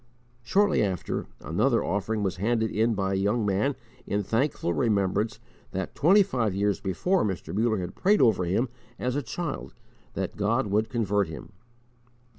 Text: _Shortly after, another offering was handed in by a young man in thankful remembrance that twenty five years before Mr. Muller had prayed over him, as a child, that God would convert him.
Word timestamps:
_Shortly 0.41 0.81
after, 0.81 1.27
another 1.41 1.83
offering 1.83 2.23
was 2.23 2.37
handed 2.37 2.71
in 2.71 2.95
by 2.95 3.11
a 3.13 3.17
young 3.17 3.45
man 3.45 3.75
in 4.07 4.23
thankful 4.23 4.73
remembrance 4.73 5.39
that 5.73 5.93
twenty 5.93 6.23
five 6.23 6.55
years 6.55 6.79
before 6.81 7.23
Mr. 7.23 7.53
Muller 7.55 7.77
had 7.77 7.93
prayed 7.93 8.19
over 8.19 8.45
him, 8.45 8.67
as 8.97 9.15
a 9.15 9.21
child, 9.21 9.75
that 10.15 10.37
God 10.37 10.65
would 10.65 10.89
convert 10.89 11.27
him. 11.27 11.51